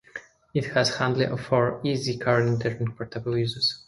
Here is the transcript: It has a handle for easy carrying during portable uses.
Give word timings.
It 0.55 0.65
has 0.73 0.95
a 0.95 0.97
handle 0.97 1.37
for 1.37 1.79
easy 1.85 2.17
carrying 2.17 2.57
during 2.57 2.91
portable 2.93 3.37
uses. 3.37 3.79